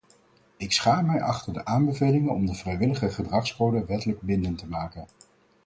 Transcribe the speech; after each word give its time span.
Ik 0.57 0.71
schaar 0.71 1.05
mij 1.05 1.21
achter 1.21 1.53
de 1.53 1.65
aanbeveling 1.65 2.29
om 2.29 2.45
de 2.45 2.55
vrijwillige 2.55 3.09
gedragscode 3.09 3.85
wettelijk 3.85 4.21
bindend 4.21 4.57
te 4.57 4.67
maken. 4.67 5.05